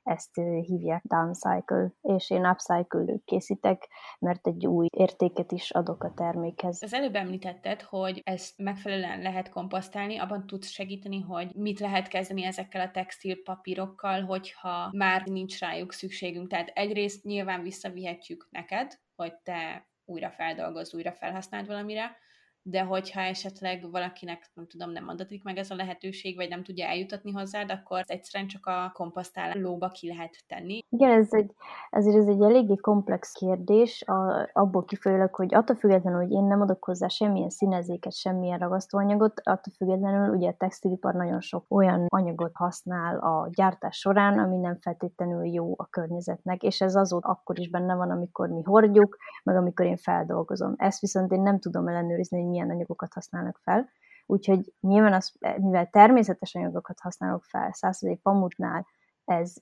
ezt 0.08 0.34
hívják 0.62 1.02
downcycle, 1.04 1.92
és 2.00 2.30
én 2.30 2.46
upcycle 2.46 3.04
készítek, 3.24 3.88
mert 4.18 4.46
egy 4.46 4.66
új 4.66 4.86
értéket 4.96 5.52
is 5.52 5.70
adok 5.70 6.04
a 6.04 6.12
termékhez. 6.14 6.82
Az 6.82 6.92
előbb 6.92 7.14
említetted, 7.14 7.82
hogy 7.82 8.20
ezt 8.24 8.58
megfelelően 8.58 9.22
lehet 9.22 9.48
komposztálni, 9.48 10.18
abban 10.18 10.46
tudsz 10.46 10.68
segíteni, 10.68 11.20
hogy 11.20 11.54
mit 11.54 11.80
lehet 11.80 12.08
kezdeni 12.08 12.44
ezekkel 12.44 12.80
a 12.80 12.90
textil 12.90 13.42
papírokkal, 13.42 14.22
hogyha 14.22 14.90
már 14.92 15.26
nincs 15.26 15.58
rájuk 15.58 15.92
szükségünk. 15.92 16.48
Tehát 16.48 16.68
egyrészt 16.74 17.24
nyilván 17.24 17.62
visszavihetjük 17.62 18.46
neked, 18.50 18.98
hogy 19.16 19.34
te 19.34 19.86
újra 20.04 20.30
feldolgozz, 20.30 20.94
újra 20.94 21.12
felhasználd 21.12 21.66
valamire, 21.66 22.16
de 22.62 22.82
hogyha 22.82 23.20
esetleg 23.20 23.90
valakinek, 23.90 24.50
nem 24.54 24.66
tudom, 24.66 24.90
nem 24.90 25.08
adatik 25.08 25.42
meg 25.44 25.56
ez 25.56 25.70
a 25.70 25.74
lehetőség, 25.74 26.36
vagy 26.36 26.48
nem 26.48 26.62
tudja 26.62 26.86
eljutatni 26.86 27.32
hozzád, 27.32 27.70
akkor 27.70 28.02
egyszerűen 28.06 28.48
csak 28.48 28.66
a 28.66 28.90
komposztálóba 28.94 29.88
ki 29.88 30.08
lehet 30.08 30.36
tenni. 30.46 30.80
Igen, 30.88 31.10
ez 31.10 31.32
egy, 31.32 31.50
ezért 31.90 32.16
ez 32.16 32.26
egy 32.26 32.42
eléggé 32.42 32.74
komplex 32.74 33.32
kérdés, 33.32 34.02
a, 34.06 34.48
abból 34.52 34.84
kifolyólag, 34.84 35.34
hogy 35.34 35.54
attól 35.54 35.76
függetlenül, 35.76 36.20
hogy 36.20 36.30
én 36.30 36.44
nem 36.44 36.60
adok 36.60 36.84
hozzá 36.84 37.08
semmilyen 37.08 37.50
színezéket, 37.50 38.12
semmilyen 38.12 38.58
ragasztóanyagot, 38.58 39.40
attól 39.44 39.72
függetlenül 39.76 40.34
ugye 40.34 40.48
a 40.48 40.56
textilipar 40.58 41.14
nagyon 41.14 41.40
sok 41.40 41.64
olyan 41.68 42.06
anyagot 42.08 42.52
használ 42.54 43.18
a 43.18 43.48
gyártás 43.52 43.96
során, 43.96 44.38
ami 44.38 44.56
nem 44.56 44.78
feltétlenül 44.80 45.46
jó 45.46 45.74
a 45.76 45.86
környezetnek, 45.86 46.62
és 46.62 46.80
ez 46.80 46.94
azóta 46.94 47.28
akkor 47.28 47.58
is 47.58 47.70
benne 47.70 47.94
van, 47.94 48.10
amikor 48.10 48.48
mi 48.48 48.62
hordjuk, 48.62 49.16
meg 49.42 49.56
amikor 49.56 49.86
én 49.86 49.96
feldolgozom. 49.96 50.74
Ezt 50.76 51.00
viszont 51.00 51.32
én 51.32 51.40
nem 51.40 51.58
tudom 51.58 51.88
ellenőrizni, 51.88 52.38
milyen 52.48 52.70
anyagokat 52.70 53.12
használnak 53.12 53.60
fel. 53.62 53.88
Úgyhogy 54.26 54.72
nyilván 54.80 55.12
az, 55.12 55.32
mivel 55.56 55.86
természetes 55.86 56.54
anyagokat 56.54 57.00
használok 57.00 57.44
fel, 57.44 57.72
századék 57.72 58.20
pamutnál 58.20 58.86
ez 59.24 59.54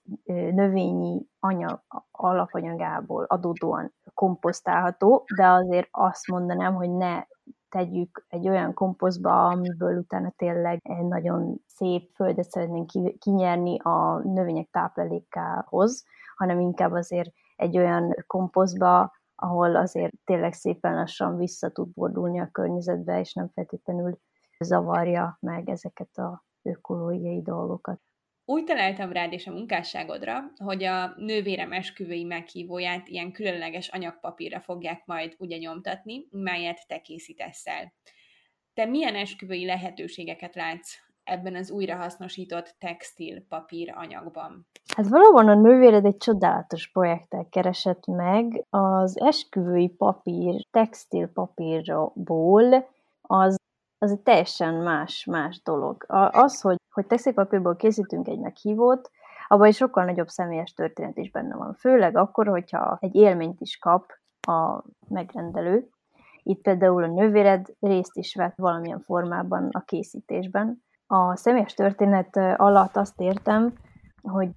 növényi 0.53 1.27
anyag 1.41 1.83
alapanyagából 2.11 3.25
adódóan 3.25 3.95
komposztálható, 4.15 5.25
de 5.37 5.47
azért 5.47 5.89
azt 5.91 6.27
mondanám, 6.27 6.75
hogy 6.75 6.91
ne 6.91 7.25
tegyük 7.69 8.27
egy 8.29 8.49
olyan 8.49 8.75
komposztba, 8.75 9.47
amiből 9.47 9.99
utána 9.99 10.33
tényleg 10.37 10.81
egy 10.83 11.05
nagyon 11.05 11.61
szép 11.67 12.11
földet 12.15 12.51
szeretnénk 12.51 12.91
kinyerni 13.19 13.79
a 13.79 14.19
növények 14.19 14.69
táplálékához, 14.71 16.05
hanem 16.37 16.61
inkább 16.61 16.93
azért 16.93 17.31
egy 17.57 17.77
olyan 17.79 18.15
komposztba, 18.27 19.13
ahol 19.37 19.77
azért 19.77 20.13
tényleg 20.25 20.53
szépen 20.53 20.95
lassan 20.95 21.37
vissza 21.37 21.71
tud 21.71 21.89
bordulni 21.89 22.41
a 22.41 22.51
környezetbe, 22.53 23.21
és 23.21 23.33
nem 23.33 23.51
feltétlenül 23.55 24.19
zavarja 24.59 25.37
meg 25.41 25.69
ezeket 25.69 26.17
a 26.17 26.45
ökológiai 26.63 27.43
dolgokat. 27.43 28.01
Úgy 28.45 28.65
találtam 28.65 29.13
rád 29.13 29.33
és 29.33 29.47
a 29.47 29.53
munkásságodra, 29.53 30.53
hogy 30.57 30.85
a 30.85 31.15
nővérem 31.17 31.73
esküvői 31.73 32.25
meghívóját 32.25 33.09
ilyen 33.09 33.33
különleges 33.33 33.89
anyagpapírra 33.89 34.61
fogják 34.61 35.07
majd 35.07 35.35
ugye 35.39 35.57
nyomtatni, 35.57 36.27
melyet 36.31 36.87
te 36.87 37.01
készítesz 37.01 37.67
el. 37.67 37.93
Te 38.75 38.85
milyen 38.85 39.15
esküvői 39.15 39.65
lehetőségeket 39.65 40.55
látsz 40.55 41.06
ebben 41.27 41.55
az 41.55 41.71
újrahasznosított 41.71 42.77
textil 42.79 43.47
papír 43.49 43.93
anyagban? 43.97 44.67
Hát 44.95 45.09
valóban 45.09 45.49
a 45.49 45.55
nővéred 45.55 46.05
egy 46.05 46.17
csodálatos 46.17 46.91
projekttel 46.91 47.47
keresett 47.51 48.07
meg. 48.07 48.65
Az 48.71 49.21
esküvői 49.21 49.89
papír, 49.89 50.67
textil 50.71 51.29
papírból 51.29 52.89
az, 53.21 53.57
az 53.99 54.11
egy 54.11 54.21
teljesen 54.21 54.75
más, 54.75 55.25
más 55.25 55.63
dolog. 55.63 56.05
Az, 56.31 56.61
hogy, 56.61 56.77
hogy 56.95 57.07
textilpapírból 57.07 57.77
készítünk 57.77 58.29
egy 58.29 58.39
meghívót, 58.39 59.11
abban 59.49 59.67
egy 59.67 59.75
sokkal 59.75 60.05
nagyobb 60.05 60.29
személyes 60.29 60.73
történet 60.73 61.17
is 61.17 61.31
benne 61.31 61.57
van. 61.57 61.75
Főleg 61.75 62.17
akkor, 62.17 62.47
hogyha 62.47 62.97
egy 63.01 63.15
élményt 63.15 63.61
is 63.61 63.79
kap 63.79 64.13
a 64.41 64.83
megrendelő. 65.09 65.89
Itt 66.43 66.63
például 66.63 67.03
a 67.03 67.07
nővéred 67.07 67.67
részt 67.81 68.17
is 68.17 68.35
vett 68.35 68.57
valamilyen 68.57 69.01
formában 69.01 69.69
a 69.73 69.85
készítésben, 69.85 70.85
a 71.07 71.37
személyes 71.37 71.75
történet 71.75 72.37
alatt 72.57 72.97
azt 72.97 73.21
értem, 73.21 73.73
hogy 74.23 74.49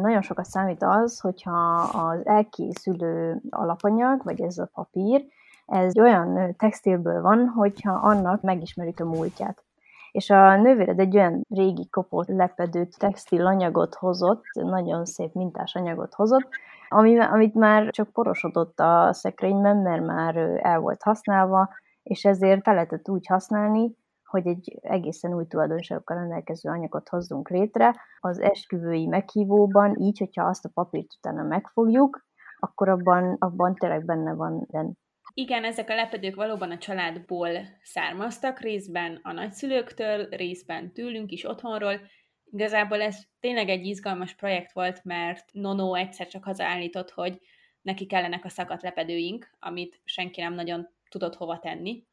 nagyon 0.00 0.22
sokat 0.22 0.44
számít 0.44 0.82
az, 0.82 1.20
hogyha 1.20 1.74
az 1.92 2.26
elkészülő 2.26 3.40
alapanyag, 3.50 4.22
vagy 4.24 4.40
ez 4.40 4.58
a 4.58 4.70
papír, 4.74 5.24
ez 5.66 5.98
olyan 5.98 6.54
textilből 6.58 7.22
van, 7.22 7.46
hogyha 7.46 7.92
annak 7.92 8.42
megismerjük 8.42 9.00
a 9.00 9.04
múltját. 9.04 9.64
És 10.12 10.30
a 10.30 10.56
nővéred 10.56 10.98
egy 10.98 11.16
olyan 11.16 11.46
régi 11.48 11.88
kopott, 11.88 12.28
lepedő 12.28 12.88
textil 12.98 13.46
anyagot 13.46 13.94
hozott, 13.94 14.44
nagyon 14.52 15.04
szép 15.04 15.32
mintás 15.32 15.74
anyagot 15.74 16.14
hozott, 16.14 16.48
ami, 16.88 17.18
amit 17.18 17.54
már 17.54 17.90
csak 17.90 18.08
porosodott 18.08 18.80
a 18.80 19.12
szekrényben, 19.12 19.76
mert 19.76 20.06
már 20.06 20.36
el 20.62 20.78
volt 20.78 21.02
használva, 21.02 21.68
és 22.02 22.24
ezért 22.24 22.62
fel 22.62 22.74
lehetett 22.74 23.08
úgy 23.08 23.26
használni, 23.26 23.96
hogy 24.26 24.46
egy 24.46 24.78
egészen 24.80 25.34
új 25.34 25.46
tulajdonságokkal 25.46 26.16
rendelkező 26.16 26.70
anyagot 26.70 27.08
hozzunk 27.08 27.48
létre. 27.48 27.94
Az 28.20 28.38
esküvői 28.38 29.06
meghívóban, 29.06 29.96
így, 29.98 30.18
hogyha 30.18 30.44
azt 30.44 30.64
a 30.64 30.70
papírt 30.74 31.14
utána 31.18 31.42
megfogjuk, 31.42 32.26
akkor 32.58 32.88
abban, 32.88 33.36
abban 33.38 33.74
tényleg 33.74 34.04
benne 34.04 34.34
van 34.34 34.52
minden. 34.52 34.98
Igen, 35.34 35.64
ezek 35.64 35.90
a 35.90 35.94
lepedők 35.94 36.34
valóban 36.34 36.70
a 36.70 36.78
családból 36.78 37.50
származtak, 37.82 38.60
részben 38.60 39.20
a 39.22 39.32
nagyszülőktől, 39.32 40.28
részben 40.28 40.92
tőlünk 40.92 41.30
is 41.30 41.44
otthonról. 41.44 42.00
Igazából 42.44 43.00
ez 43.00 43.18
tényleg 43.40 43.68
egy 43.68 43.86
izgalmas 43.86 44.34
projekt 44.34 44.72
volt, 44.72 45.04
mert 45.04 45.44
Nono 45.52 45.94
egyszer 45.94 46.26
csak 46.26 46.44
hazaállított, 46.44 47.10
hogy 47.10 47.40
neki 47.82 48.06
kellenek 48.06 48.44
a 48.44 48.48
szakadt 48.48 48.82
lepedőink, 48.82 49.50
amit 49.58 50.00
senki 50.04 50.40
nem 50.40 50.54
nagyon 50.54 50.88
tudott 51.08 51.34
hova 51.34 51.58
tenni 51.58 52.06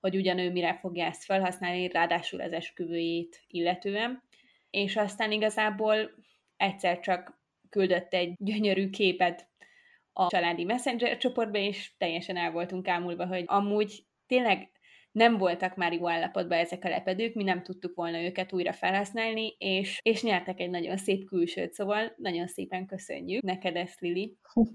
hogy 0.00 0.16
ugyan 0.16 0.36
mire 0.36 0.78
fogja 0.80 1.04
ezt 1.04 1.24
felhasználni, 1.24 1.88
ráadásul 1.88 2.40
az 2.40 2.52
esküvőjét 2.52 3.42
illetően. 3.46 4.22
És 4.70 4.96
aztán 4.96 5.32
igazából 5.32 6.10
egyszer 6.56 7.00
csak 7.00 7.40
küldött 7.68 8.14
egy 8.14 8.34
gyönyörű 8.38 8.90
képet 8.90 9.48
a 10.12 10.26
családi 10.26 10.64
messenger 10.64 11.16
csoportba, 11.16 11.58
és 11.58 11.92
teljesen 11.98 12.36
el 12.36 12.50
voltunk 12.50 12.88
ámulva, 12.88 13.26
hogy 13.26 13.44
amúgy 13.46 14.04
tényleg 14.26 14.70
nem 15.12 15.38
voltak 15.38 15.76
már 15.76 15.92
jó 15.92 16.08
állapotban 16.08 16.58
ezek 16.58 16.84
a 16.84 16.88
lepedők, 16.88 17.34
mi 17.34 17.42
nem 17.42 17.62
tudtuk 17.62 17.94
volna 17.94 18.20
őket 18.20 18.52
újra 18.52 18.72
felhasználni, 18.72 19.54
és, 19.58 19.98
és 20.02 20.22
nyertek 20.22 20.60
egy 20.60 20.70
nagyon 20.70 20.96
szép 20.96 21.24
külsőt, 21.24 21.72
szóval 21.72 22.12
nagyon 22.16 22.46
szépen 22.46 22.86
köszönjük 22.86 23.42
neked 23.42 23.76
ezt, 23.76 24.00
Lili. 24.00 24.36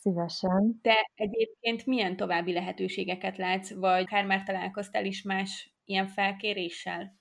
Szívesen. 0.00 0.78
Te 0.82 1.10
egyébként 1.14 1.86
milyen 1.86 2.16
további 2.16 2.52
lehetőségeket 2.52 3.36
látsz, 3.36 3.74
vagy 3.74 4.02
akár 4.02 4.26
már 4.26 4.42
találkoztál 4.42 5.04
is 5.04 5.22
más 5.22 5.74
ilyen 5.84 6.06
felkéréssel? 6.06 7.16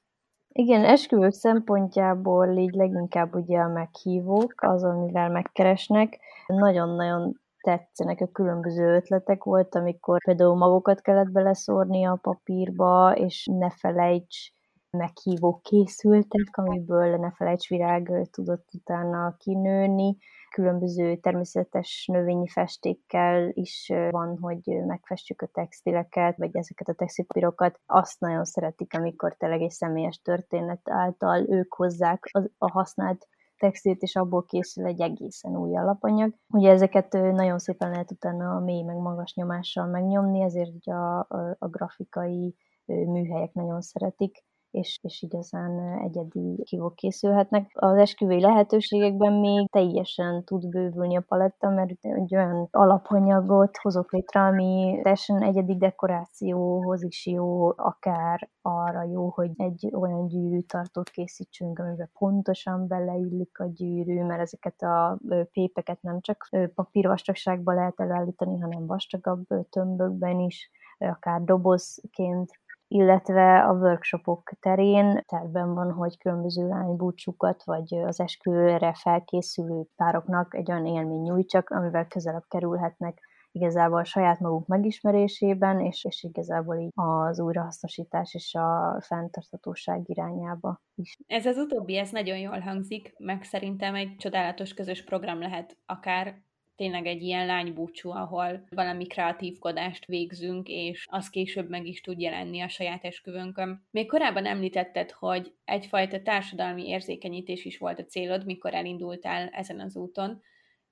Igen, 0.48 0.86
esküvők 0.86 1.34
szempontjából 1.34 2.57
így 2.57 2.74
leginkább 2.74 3.36
ugye 3.36 3.57
a 3.57 3.67
meghívók, 3.67 4.53
az, 4.57 4.84
amivel 4.84 5.29
megkeresnek. 5.29 6.19
Nagyon-nagyon 6.48 7.41
tetszenek 7.67 8.21
a 8.21 8.31
különböző 8.31 8.95
ötletek 8.95 9.43
volt, 9.43 9.75
amikor 9.75 10.24
például 10.24 10.55
magokat 10.55 11.01
kellett 11.01 11.31
beleszórni 11.31 12.05
a 12.05 12.19
papírba, 12.21 13.15
és 13.15 13.50
ne 13.51 13.69
felejts 13.69 14.51
meghívók 14.89 15.62
készültek, 15.62 16.50
amiből 16.51 17.17
ne 17.17 17.31
felejts 17.31 17.67
virág 17.67 18.27
tudott 18.31 18.69
utána 18.74 19.36
kinőni. 19.38 20.17
Különböző 20.53 21.15
természetes 21.15 22.09
növényi 22.12 22.47
festékkel 22.47 23.50
is 23.53 23.91
van, 24.09 24.38
hogy 24.41 24.86
megfestjük 24.86 25.41
a 25.41 25.47
textileket, 25.47 26.38
vagy 26.38 26.55
ezeket 26.55 26.88
a 26.88 26.93
textilpírokat. 26.93 27.79
Azt 27.86 28.19
nagyon 28.19 28.45
szeretik, 28.45 28.93
amikor 28.93 29.36
tényleg 29.36 29.62
egy 29.62 29.69
személyes 29.69 30.21
történet 30.21 30.81
által 30.83 31.45
ők 31.50 31.74
hozzák 31.74 32.31
a 32.57 32.71
használt 32.71 33.27
textilt, 33.58 34.02
és 34.02 34.16
abból 34.16 34.46
készül 34.46 34.86
egy 34.86 35.02
egészen 35.02 35.58
új 35.58 35.78
alapanyag. 35.78 36.34
Ugye 36.50 36.70
ezeket 36.72 37.12
nagyon 37.12 37.60
szépen 37.60 37.90
lehet 37.90 38.12
utána 38.12 38.56
a 38.56 38.60
mély 38.60 38.84
meg 38.84 38.98
magas 38.98 39.34
nyomással 39.34 39.86
megnyomni, 39.86 40.42
ezért 40.42 40.74
ugye 40.74 40.94
a, 40.94 41.20
a, 41.20 41.56
a 41.60 41.68
grafikai 41.68 42.56
műhelyek 42.86 43.54
nagyon 43.54 43.82
szeretik 43.82 44.46
és, 44.77 45.00
és 45.01 45.22
igazán 45.22 46.00
egyedi 46.03 46.63
kívok 46.63 46.96
készülhetnek. 46.96 47.72
Az 47.74 47.98
esküvői 47.98 48.41
lehetőségekben 48.41 49.34
még 49.34 49.69
teljesen 49.69 50.43
tud 50.43 50.69
bővülni 50.69 51.17
a 51.17 51.24
paletta, 51.27 51.69
mert 51.69 51.91
egy 52.01 52.36
olyan 52.36 52.67
alapanyagot 52.72 53.77
hozok 53.77 54.12
létre, 54.12 54.39
ami 54.39 55.00
teljesen 55.01 55.41
egyedi 55.41 55.77
dekorációhoz 55.77 57.03
is 57.03 57.25
jó, 57.25 57.67
akár 57.67 58.50
arra 58.62 59.03
jó, 59.03 59.29
hogy 59.29 59.51
egy 59.55 59.89
olyan 59.93 60.27
gyűrűtartót 60.27 61.10
készítsünk, 61.10 61.79
amiben 61.79 62.10
pontosan 62.19 62.88
beleillik 62.88 63.60
a 63.60 63.65
gyűrű, 63.65 64.24
mert 64.24 64.41
ezeket 64.41 64.81
a 64.81 65.19
pépeket 65.51 66.01
nem 66.01 66.22
csak 66.22 66.50
papírvastagságban 66.75 67.75
lehet 67.75 68.00
elállítani, 68.00 68.60
hanem 68.60 68.86
vastagabb 68.86 69.46
tömbökben 69.69 70.39
is, 70.39 70.72
akár 70.98 71.41
dobozként 71.41 72.51
illetve 72.88 73.63
a 73.63 73.74
workshopok 73.74 74.51
terén 74.60 75.24
tervben 75.25 75.74
van, 75.74 75.91
hogy 75.91 76.17
különböző 76.17 76.67
lánybúcsúkat, 76.67 77.63
vagy 77.63 77.96
az 77.96 78.20
esküvőre 78.20 78.94
felkészülő 78.94 79.84
pároknak 79.96 80.56
egy 80.56 80.72
olyan 80.72 80.86
élmény 80.86 81.22
nyújtsak, 81.22 81.70
amivel 81.70 82.08
közelebb 82.08 82.46
kerülhetnek 82.48 83.20
igazából 83.51 84.00
a 84.00 84.03
saját 84.03 84.39
maguk 84.39 84.67
megismerésében, 84.67 85.79
és, 85.79 86.06
és 86.06 86.24
igazából 86.24 86.77
így 86.77 86.91
az 86.96 87.39
újrahasznosítás 87.39 88.34
és 88.34 88.53
a 88.53 88.98
fenntarthatóság 89.01 90.01
irányába 90.06 90.82
is. 90.96 91.17
Ez 91.27 91.46
az 91.46 91.58
utóbbi, 91.58 91.98
ez 91.98 92.12
nagyon 92.12 92.38
jól 92.38 92.60
hangzik, 92.60 93.13
meg 93.17 93.44
szerintem 93.44 93.96
egy 93.96 94.15
csodálatos 94.17 94.74
közös 94.74 95.03
program 95.03 95.39
lehet, 95.39 95.77
akár 95.86 96.46
tényleg 96.77 97.05
egy 97.05 97.22
ilyen 97.22 97.46
lánybúcsú, 97.46 98.10
ahol 98.10 98.63
valami 98.69 99.07
kreatívkodást 99.07 100.05
végzünk, 100.05 100.67
és 100.67 101.05
az 101.10 101.29
később 101.29 101.69
meg 101.69 101.86
is 101.86 102.01
tud 102.01 102.19
jelenni 102.19 102.62
a 102.62 102.67
saját 102.67 103.03
esküvőnkön. 103.03 103.88
Még 103.91 104.07
korábban 104.07 104.46
említetted, 104.46 105.12
hogy 105.12 105.53
egyfajta 105.65 106.22
társadalmi 106.22 106.88
érzékenyítés 106.88 107.65
is 107.65 107.77
volt 107.77 108.00
a 108.00 108.05
célod, 108.05 108.46
mikor 108.46 108.74
elindultál 108.74 109.48
ezen 109.48 109.79
az 109.79 109.96
úton, 109.96 110.41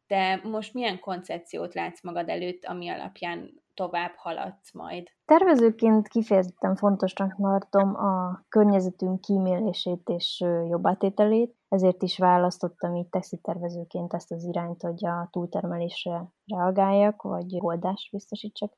de 0.08 0.42
most 0.44 0.74
milyen 0.74 1.00
koncepciót 1.00 1.74
látsz 1.74 2.04
magad 2.04 2.30
előtt, 2.30 2.66
ami 2.66 2.90
alapján 2.90 3.64
tovább 3.76 4.14
haladsz 4.16 4.74
majd? 4.74 5.08
Tervezőként 5.26 6.08
kifejezetten 6.08 6.76
fontosnak 6.76 7.36
tartom 7.36 7.96
a 7.96 8.44
környezetünk 8.50 9.22
kímélését 9.22 10.10
és 10.10 10.44
jobbátételét, 10.70 11.56
ezért 11.68 12.04
is 12.04 12.18
választottam 12.18 12.96
így 12.96 13.08
textiltervezőként 13.08 14.14
ezt 14.14 14.32
az 14.32 14.44
irányt, 14.44 14.82
hogy 14.82 15.06
a 15.06 15.28
túltermelésre 15.32 16.32
reagáljak, 16.46 17.22
vagy 17.22 17.58
oldást 17.60 18.12
biztosítsak. 18.12 18.74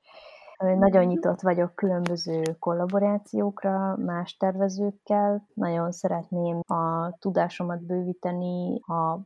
Nagyon 0.58 1.02
mhm. 1.02 1.08
nyitott 1.08 1.42
vagyok 1.42 1.76
különböző 1.76 2.42
kollaborációkra 2.60 3.98
más 3.98 4.38
tervezőkkel. 4.38 5.48
Nagyon 5.54 5.92
szeretném 5.92 6.60
a 6.60 7.16
tudásomat 7.20 7.86
bővíteni 7.86 8.80
a 8.80 9.20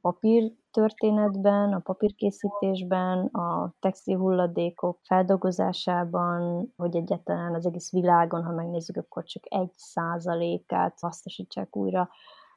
papír 0.00 0.52
történetben, 0.76 1.72
a 1.72 1.78
papírkészítésben, 1.78 3.26
a 3.26 3.74
textil 3.80 4.18
hulladékok 4.18 4.98
feldolgozásában, 5.02 6.72
hogy 6.76 6.96
egyáltalán 6.96 7.54
az 7.54 7.66
egész 7.66 7.92
világon, 7.92 8.44
ha 8.44 8.52
megnézzük, 8.52 8.96
akkor 8.96 9.24
csak 9.24 9.42
egy 9.48 9.72
százalékát 9.76 10.98
hasznosítsák 11.00 11.76
újra 11.76 12.08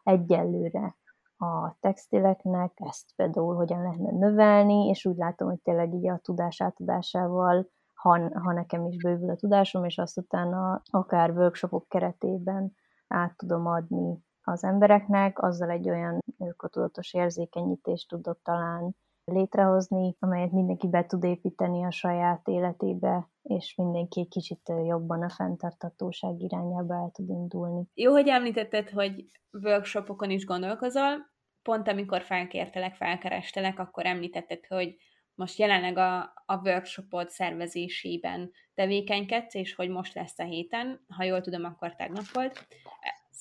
egyelőre 0.03 0.97
a 1.37 1.77
textileknek, 1.79 2.71
ezt 2.75 3.15
például 3.15 3.55
hogyan 3.55 3.81
lehetne 3.81 4.11
növelni, 4.11 4.87
és 4.87 5.05
úgy 5.05 5.17
látom, 5.17 5.47
hogy 5.47 5.61
tényleg 5.61 5.93
így 5.93 6.09
a 6.09 6.19
tudás 6.23 6.61
átadásával, 6.61 7.69
ha, 7.93 8.39
ha 8.39 8.53
nekem 8.53 8.85
is 8.85 8.95
bővül 9.03 9.29
a 9.29 9.35
tudásom, 9.35 9.83
és 9.83 9.97
azt 9.97 10.17
utána 10.17 10.81
akár 10.85 11.31
workshopok 11.31 11.87
keretében 11.87 12.73
át 13.07 13.37
tudom 13.37 13.65
adni 13.65 14.27
az 14.43 14.63
embereknek, 14.63 15.41
azzal 15.41 15.69
egy 15.69 15.89
olyan 15.89 16.19
ökotudatos 16.37 17.13
érzékenyítést 17.13 18.07
tudok 18.07 18.39
talán 18.43 18.95
létrehozni, 19.29 20.15
amelyet 20.19 20.51
mindenki 20.51 20.87
be 20.87 21.05
tud 21.05 21.23
építeni 21.23 21.85
a 21.85 21.91
saját 21.91 22.47
életébe, 22.47 23.29
és 23.41 23.75
mindenki 23.75 24.19
egy 24.19 24.27
kicsit 24.27 24.71
jobban 24.85 25.23
a 25.23 25.29
fenntartatóság 25.29 26.41
irányába 26.41 26.93
el 26.93 27.09
tud 27.13 27.29
indulni. 27.29 27.83
Jó, 27.93 28.11
hogy 28.11 28.27
említetted, 28.27 28.89
hogy 28.89 29.25
workshopokon 29.51 30.29
is 30.29 30.45
gondolkozol. 30.45 31.27
Pont 31.61 31.87
amikor 31.87 32.21
felkértelek, 32.21 32.95
felkerestelek, 32.95 33.79
akkor 33.79 34.05
említetted, 34.05 34.65
hogy 34.65 34.95
most 35.35 35.57
jelenleg 35.57 35.97
a, 35.97 36.19
a 36.45 36.61
workshopod 36.63 37.29
szervezésében 37.29 38.51
tevékenykedsz, 38.73 39.53
és 39.53 39.75
hogy 39.75 39.89
most 39.89 40.13
lesz 40.13 40.39
a 40.39 40.43
héten, 40.43 41.05
ha 41.07 41.23
jól 41.23 41.41
tudom, 41.41 41.63
akkor 41.63 41.95
tegnap 41.95 42.25
volt. 42.33 42.67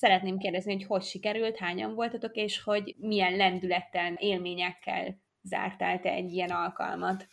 Szeretném 0.00 0.38
kérdezni, 0.38 0.72
hogy 0.72 0.84
hogy 0.84 1.02
sikerült, 1.02 1.56
hányan 1.56 1.94
voltatok, 1.94 2.34
és 2.34 2.62
hogy 2.62 2.96
milyen 2.98 3.36
lendülettel, 3.36 4.12
élményekkel 4.16 5.18
zártál 5.42 6.00
te 6.00 6.10
egy 6.10 6.32
ilyen 6.32 6.50
alkalmat? 6.50 7.26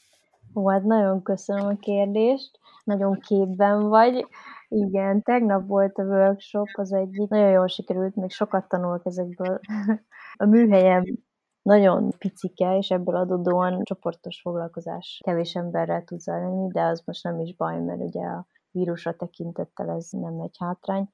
Ó, 0.55 0.69
hát 0.69 0.83
nagyon 0.83 1.23
köszönöm 1.23 1.67
a 1.67 1.75
kérdést, 1.79 2.59
nagyon 2.83 3.19
képben 3.19 3.87
vagy. 3.89 4.27
Igen, 4.67 5.21
tegnap 5.21 5.67
volt 5.67 5.97
a 5.97 6.03
workshop, 6.03 6.67
az 6.73 6.93
egyik, 6.93 7.29
nagyon 7.29 7.49
jól 7.49 7.67
sikerült, 7.67 8.15
még 8.15 8.31
sokat 8.31 8.67
tanulok 8.67 9.05
ezekből. 9.05 9.59
A 10.37 10.45
műhelyem 10.45 11.03
nagyon 11.61 12.09
picike, 12.17 12.77
és 12.77 12.91
ebből 12.91 13.15
adódóan 13.15 13.83
csoportos 13.83 14.41
foglalkozás 14.41 15.21
kevés 15.23 15.55
emberrel 15.55 16.03
tud 16.03 16.19
zajlani, 16.19 16.71
de 16.71 16.81
az 16.81 17.01
most 17.05 17.23
nem 17.23 17.39
is 17.39 17.55
baj, 17.55 17.79
mert 17.79 18.01
ugye 18.01 18.25
a 18.25 18.47
vírusra 18.71 19.15
tekintettel 19.15 19.89
ez 19.89 20.07
nem 20.11 20.39
egy 20.39 20.55
hátrány 20.59 21.09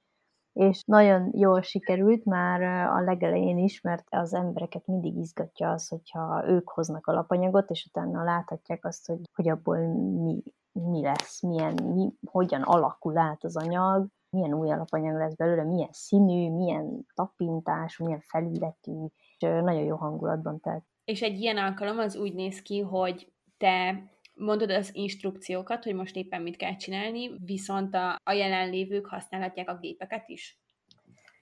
és 0.53 0.83
nagyon 0.83 1.31
jól 1.33 1.61
sikerült 1.61 2.25
már 2.25 2.61
a 2.87 3.01
legelején 3.03 3.57
is, 3.57 3.81
mert 3.81 4.03
az 4.09 4.33
embereket 4.33 4.87
mindig 4.87 5.17
izgatja 5.17 5.71
az, 5.71 5.87
hogyha 5.87 6.43
ők 6.47 6.69
hoznak 6.69 7.07
alapanyagot, 7.07 7.69
és 7.69 7.85
utána 7.85 8.23
láthatják 8.23 8.85
azt, 8.85 9.07
hogy, 9.07 9.19
hogy 9.33 9.49
abból 9.49 9.77
mi, 10.23 10.43
mi 10.71 11.01
lesz, 11.01 11.41
milyen, 11.41 11.83
mi, 11.83 12.09
hogyan 12.25 12.61
alakul 12.61 13.17
át 13.17 13.43
az 13.43 13.57
anyag, 13.57 14.07
milyen 14.29 14.53
új 14.53 14.71
alapanyag 14.71 15.17
lesz 15.17 15.35
belőle, 15.35 15.63
milyen 15.63 15.91
színű, 15.91 16.51
milyen 16.51 17.05
tapintás, 17.13 17.97
milyen 17.97 18.19
felületű, 18.19 19.05
és 19.37 19.47
nagyon 19.47 19.83
jó 19.83 19.95
hangulatban 19.95 20.59
telt. 20.59 20.83
És 21.05 21.21
egy 21.21 21.39
ilyen 21.39 21.57
alkalom 21.57 21.97
az 21.97 22.15
úgy 22.15 22.33
néz 22.33 22.61
ki, 22.61 22.79
hogy 22.79 23.31
te 23.57 24.03
mondod 24.41 24.71
az 24.71 24.89
instrukciókat, 24.93 25.83
hogy 25.83 25.95
most 25.95 26.15
éppen 26.15 26.41
mit 26.41 26.57
kell 26.57 26.75
csinálni, 26.75 27.31
viszont 27.45 27.95
a, 27.95 28.15
a 28.23 28.31
jelenlévők 28.31 29.05
használhatják 29.05 29.69
a 29.69 29.77
gépeket 29.77 30.29
is? 30.29 30.59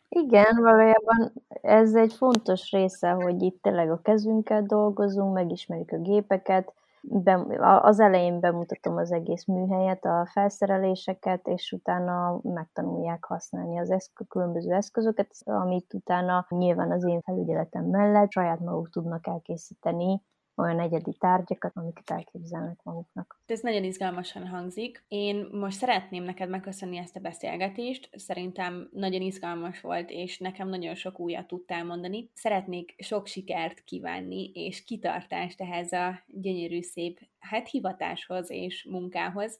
Igen, 0.09 0.55
valójában 0.55 1.33
ez 1.61 1.95
egy 1.95 2.13
fontos 2.13 2.71
része, 2.71 3.09
hogy 3.09 3.41
itt 3.41 3.61
tényleg 3.61 3.91
a 3.91 4.01
kezünkkel 4.01 4.63
dolgozunk, 4.63 5.33
megismerjük 5.33 5.91
a 5.91 6.01
gépeket, 6.01 6.73
be, 7.01 7.45
az 7.81 7.99
elején 7.99 8.39
bemutatom 8.39 8.97
az 8.97 9.11
egész 9.11 9.45
műhelyet, 9.45 10.05
a 10.05 10.27
felszereléseket, 10.31 11.47
és 11.47 11.71
utána 11.71 12.39
megtanulják 12.43 13.23
használni 13.23 13.79
az 13.79 13.91
eszk- 13.91 14.27
különböző 14.27 14.71
eszközöket, 14.73 15.35
amit 15.43 15.93
utána 15.93 16.45
nyilván 16.49 16.91
az 16.91 17.05
én 17.05 17.21
felügyeletem 17.21 17.85
mellett 17.85 18.31
saját 18.31 18.59
maguk 18.59 18.89
tudnak 18.89 19.27
elkészíteni 19.27 20.21
olyan 20.59 20.79
egyedi 20.79 21.13
tárgyakat, 21.13 21.71
amiket 21.75 22.11
elképzelnek 22.11 22.79
maguknak. 22.83 23.41
Ez 23.45 23.59
nagyon 23.59 23.83
izgalmasan 23.83 24.47
hangzik. 24.47 25.03
Én 25.07 25.47
most 25.51 25.77
szeretném 25.77 26.23
neked 26.23 26.49
megköszönni 26.49 26.97
ezt 26.97 27.15
a 27.15 27.19
beszélgetést. 27.19 28.09
Szerintem 28.15 28.89
nagyon 28.91 29.21
izgalmas 29.21 29.81
volt, 29.81 30.09
és 30.09 30.37
nekem 30.37 30.69
nagyon 30.69 30.95
sok 30.95 31.19
újat 31.19 31.47
tudtál 31.47 31.85
mondani. 31.85 32.29
Szeretnék 32.33 32.95
sok 32.97 33.27
sikert 33.27 33.83
kívánni, 33.83 34.51
és 34.53 34.83
kitartást 34.83 35.61
ehhez 35.61 35.91
a 35.91 36.23
gyönyörű 36.27 36.81
szép 36.81 37.19
hát 37.39 37.69
hivatáshoz 37.69 38.49
és 38.49 38.83
munkához. 38.89 39.59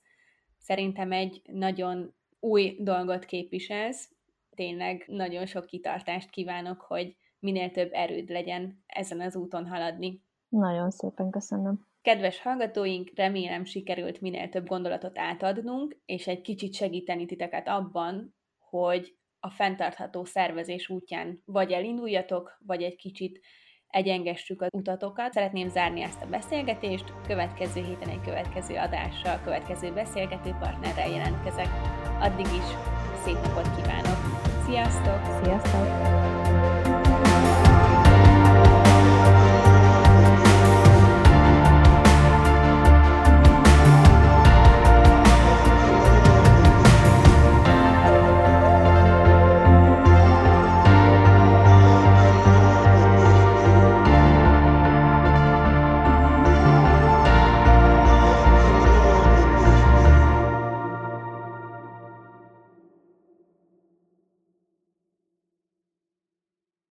Szerintem 0.58 1.12
egy 1.12 1.42
nagyon 1.52 2.14
új 2.40 2.78
dolgot 2.80 3.26
képviselsz, 3.26 4.12
tényleg 4.56 5.04
nagyon 5.08 5.46
sok 5.46 5.66
kitartást 5.66 6.30
kívánok, 6.30 6.82
hogy 6.82 7.16
minél 7.40 7.72
több 7.72 7.90
erőd 7.94 8.30
legyen 8.30 8.84
ezen 8.86 9.22
az 9.22 9.36
úton 9.36 9.68
haladni. 9.68 10.22
Nagyon 10.50 10.90
szépen 10.90 11.30
köszönöm. 11.30 11.88
Kedves 12.02 12.42
hallgatóink, 12.42 13.12
remélem 13.16 13.66
sikerült 13.66 14.22
minél 14.22 14.50
több 14.50 14.68
gondolatot 14.68 15.18
átadnunk, 15.18 15.98
és 16.06 16.28
egy 16.28 16.42
kicsit 16.42 16.74
segíteni 16.74 17.26
titeket 17.26 17.68
abban, 17.68 18.36
hogy 18.58 19.18
a 19.40 19.50
fenntartható 19.50 20.26
szervezés 20.26 20.90
útján 20.90 21.42
vagy 21.46 21.72
elinduljatok, 21.72 22.58
vagy 22.66 22.84
egy 22.84 22.96
kicsit 22.96 23.40
egyengessük 23.88 24.62
az 24.62 24.70
utatokat. 24.72 25.34
Szeretném 25.34 25.70
zárni 25.70 26.02
ezt 26.02 26.22
a 26.22 26.30
beszélgetést, 26.30 27.14
következő 27.28 27.84
héten 27.84 28.10
egy 28.10 28.22
következő 28.22 28.76
adással, 28.76 29.40
következő 29.44 29.94
beszélgető 29.94 30.56
partnerrel 30.60 31.10
jelentkezek. 31.10 31.68
Addig 32.20 32.46
is 32.46 32.68
szép 33.24 33.36
napot 33.36 33.76
kívánok! 33.76 34.18
Sziasztok! 34.66 35.44
Sziasztok! 35.44 36.89